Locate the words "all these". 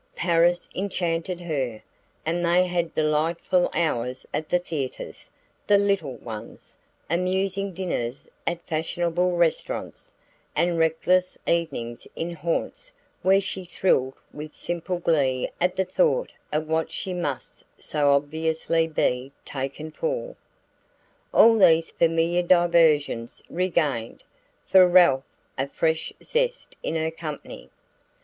21.31-21.91